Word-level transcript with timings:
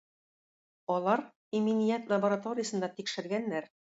Алар 0.93 1.21
"Иминият" 1.59 2.09
лабораториясендә 2.13 2.93
тикшергәннәр. 2.97 3.71